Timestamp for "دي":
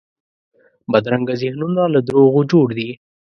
2.77-2.89